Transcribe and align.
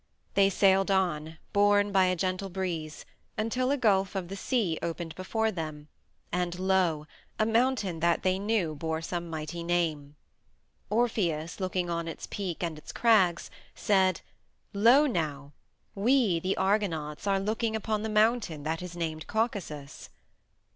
They 0.33 0.49
sailed 0.49 0.89
on, 0.89 1.37
borne 1.53 1.91
by 1.91 2.05
a 2.05 2.15
gentle 2.15 2.49
breeze, 2.49 3.05
until 3.37 3.69
a 3.69 3.77
gulf 3.77 4.15
of 4.15 4.29
the 4.29 4.35
sea 4.35 4.79
opened 4.81 5.13
before 5.13 5.51
them, 5.51 5.89
and 6.31 6.57
lo! 6.57 7.05
a 7.37 7.45
mountain 7.45 7.99
that 7.99 8.23
they 8.23 8.39
knew 8.39 8.73
bore 8.73 9.03
some 9.03 9.29
mighty 9.29 9.61
name. 9.63 10.15
Orpheus, 10.89 11.59
looking 11.59 11.87
on 11.91 12.07
its 12.07 12.25
peak 12.25 12.63
and 12.63 12.79
its 12.79 12.91
crags, 12.91 13.51
said, 13.75 14.21
"Lo, 14.73 15.05
now! 15.05 15.51
We, 15.93 16.39
the 16.39 16.57
Argonauts, 16.57 17.27
are 17.27 17.39
looking 17.39 17.75
upon 17.75 18.01
the 18.01 18.09
mountain 18.09 18.63
that 18.63 18.81
is 18.81 18.97
named 18.97 19.27
Caucasus!" 19.27 20.09